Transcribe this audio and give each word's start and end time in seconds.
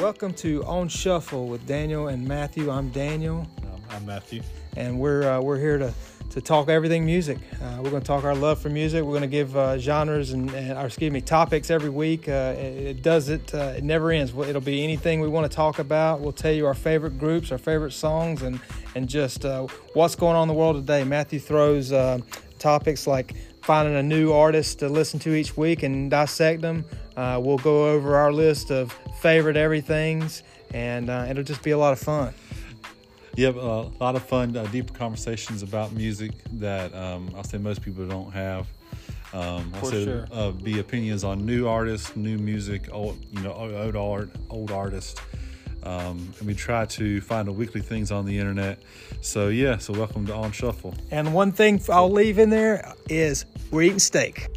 Welcome 0.00 0.32
to 0.34 0.64
On 0.64 0.88
Shuffle 0.88 1.46
with 1.48 1.66
Daniel 1.66 2.08
and 2.08 2.26
Matthew. 2.26 2.70
I'm 2.70 2.88
Daniel, 2.90 3.46
Um, 3.62 3.80
I'm 3.90 4.06
Matthew. 4.06 4.42
and 4.76 4.98
we're 4.98 5.28
uh, 5.28 5.40
we're 5.40 5.58
here 5.58 5.78
to 5.78 5.92
to 6.30 6.40
talk 6.40 6.68
everything 6.68 7.04
music. 7.06 7.38
Uh, 7.60 7.78
we're 7.82 7.90
going 7.90 8.02
to 8.02 8.06
talk 8.06 8.22
our 8.22 8.34
love 8.34 8.60
for 8.60 8.68
music. 8.68 9.02
We're 9.02 9.12
going 9.18 9.22
to 9.22 9.26
give 9.26 9.56
uh, 9.56 9.78
genres 9.78 10.32
and, 10.32 10.50
and 10.52 10.78
or 10.78 10.86
excuse 10.86 11.10
me 11.10 11.20
topics 11.20 11.70
every 11.70 11.88
week. 11.90 12.28
Uh, 12.28 12.54
it, 12.56 12.86
it 12.98 13.02
does 13.02 13.28
it. 13.28 13.52
Uh, 13.54 13.74
it 13.76 13.82
never 13.82 14.10
ends. 14.12 14.32
It'll 14.36 14.60
be 14.60 14.84
anything 14.84 15.20
we 15.20 15.28
want 15.28 15.50
to 15.50 15.54
talk 15.56 15.78
about. 15.78 16.20
We'll 16.20 16.32
tell 16.32 16.52
you 16.52 16.66
our 16.66 16.74
favorite 16.74 17.18
groups, 17.18 17.50
our 17.50 17.58
favorite 17.58 17.92
songs, 17.92 18.42
and 18.42 18.60
and 18.94 19.08
just 19.08 19.44
uh, 19.44 19.66
what's 19.94 20.14
going 20.14 20.36
on 20.36 20.42
in 20.42 20.48
the 20.48 20.54
world 20.60 20.76
today. 20.76 21.02
Matthew 21.02 21.40
throws 21.40 21.90
uh, 21.92 22.18
topics 22.58 23.06
like 23.06 23.34
finding 23.68 23.96
a 23.96 24.02
new 24.02 24.32
artist 24.32 24.78
to 24.78 24.88
listen 24.88 25.20
to 25.20 25.34
each 25.34 25.54
week 25.54 25.82
and 25.82 26.10
dissect 26.10 26.62
them. 26.62 26.82
Uh, 27.18 27.38
we'll 27.38 27.58
go 27.58 27.86
over 27.90 28.16
our 28.16 28.32
list 28.32 28.70
of 28.70 28.90
favorite 29.20 29.58
everythings, 29.58 30.42
and 30.72 31.10
uh, 31.10 31.26
it'll 31.28 31.42
just 31.42 31.62
be 31.62 31.72
a 31.72 31.76
lot 31.76 31.92
of 31.92 31.98
fun. 31.98 32.32
Yep, 33.36 33.56
uh, 33.56 33.58
a 33.60 33.90
lot 34.00 34.16
of 34.16 34.22
fun, 34.22 34.56
uh, 34.56 34.64
deeper 34.72 34.94
conversations 34.94 35.62
about 35.62 35.92
music 35.92 36.30
that 36.52 36.94
um, 36.94 37.30
I'll 37.36 37.44
say 37.44 37.58
most 37.58 37.82
people 37.82 38.06
don't 38.06 38.30
have. 38.32 38.66
Um, 39.34 39.70
I'll 39.74 39.80
For 39.80 39.90
say 39.90 40.04
sure. 40.04 40.26
uh, 40.32 40.52
be 40.52 40.78
opinions 40.78 41.22
on 41.22 41.44
new 41.44 41.68
artists, 41.68 42.16
new 42.16 42.38
music, 42.38 42.88
old 42.90 43.22
you 43.32 43.42
know 43.42 43.52
old 43.52 43.96
art, 43.96 44.30
old 44.48 44.70
artists. 44.70 45.20
Um, 45.82 46.32
and 46.38 46.46
we 46.46 46.54
try 46.54 46.86
to 46.86 47.20
find 47.20 47.46
the 47.46 47.52
weekly 47.52 47.80
things 47.80 48.10
on 48.10 48.24
the 48.24 48.38
internet. 48.38 48.78
So 49.20 49.48
yeah, 49.48 49.78
so 49.78 49.92
welcome 49.92 50.26
to 50.26 50.34
On 50.34 50.52
Shuffle. 50.52 50.94
And 51.10 51.32
one 51.32 51.52
thing 51.52 51.80
I'll 51.88 52.10
leave 52.10 52.38
in 52.38 52.50
there 52.50 52.94
is 53.08 53.44
we're 53.70 53.82
eating 53.82 53.98
steak. 53.98 54.48